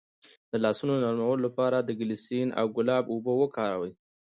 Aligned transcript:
د 0.51 0.53
لاسونو 0.63 0.93
نرمولو 1.03 1.43
لپاره 1.47 1.77
د 1.81 1.89
ګلسرین 1.99 2.49
او 2.59 2.65
ګلاب 2.77 3.05
اوبه 3.13 3.33
وکاروئ 3.41 3.91